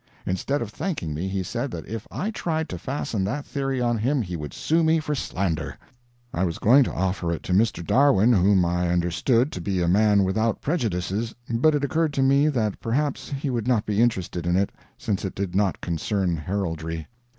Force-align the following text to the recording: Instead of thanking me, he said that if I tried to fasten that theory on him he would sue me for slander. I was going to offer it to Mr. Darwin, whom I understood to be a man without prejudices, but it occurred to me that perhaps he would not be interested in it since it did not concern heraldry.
Instead 0.25 0.63
of 0.63 0.71
thanking 0.71 1.13
me, 1.13 1.27
he 1.27 1.43
said 1.43 1.69
that 1.69 1.87
if 1.87 2.07
I 2.09 2.31
tried 2.31 2.67
to 2.69 2.79
fasten 2.79 3.23
that 3.25 3.45
theory 3.45 3.79
on 3.79 3.99
him 3.99 4.23
he 4.23 4.35
would 4.35 4.51
sue 4.51 4.83
me 4.83 4.99
for 4.99 5.13
slander. 5.13 5.77
I 6.33 6.43
was 6.43 6.57
going 6.57 6.83
to 6.85 6.91
offer 6.91 7.31
it 7.31 7.43
to 7.43 7.53
Mr. 7.53 7.85
Darwin, 7.85 8.33
whom 8.33 8.65
I 8.65 8.89
understood 8.89 9.51
to 9.51 9.61
be 9.61 9.79
a 9.79 9.87
man 9.87 10.23
without 10.23 10.59
prejudices, 10.59 11.35
but 11.51 11.75
it 11.75 11.83
occurred 11.83 12.13
to 12.13 12.23
me 12.23 12.47
that 12.47 12.79
perhaps 12.79 13.29
he 13.29 13.51
would 13.51 13.67
not 13.67 13.85
be 13.85 14.01
interested 14.01 14.47
in 14.47 14.55
it 14.55 14.71
since 14.97 15.23
it 15.23 15.35
did 15.35 15.53
not 15.53 15.81
concern 15.81 16.35
heraldry. 16.35 17.05